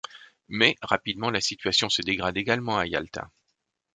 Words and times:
Mais, 0.47 0.77
rapidement, 0.81 1.29
la 1.29 1.41
situation 1.41 1.87
se 1.89 2.01
dégrade 2.01 2.35
également 2.35 2.79
à 2.79 2.87
Yalta. 2.87 3.29